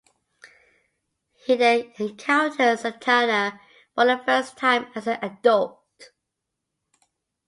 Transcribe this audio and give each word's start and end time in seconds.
He 1.45 1.55
then 1.55 1.93
encountered 1.99 2.79
Satana 2.79 3.59
for 3.93 4.03
the 4.07 4.17
first 4.25 4.57
time 4.57 4.87
as 4.95 5.05
an 5.05 5.19
adult. 5.21 5.79